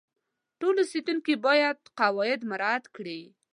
ټول 0.59 0.75
اوسیدونکي 0.81 1.33
باید 1.45 1.77
قواعد 1.99 2.39
مراعات 2.49 2.85
کړي. 2.95 3.21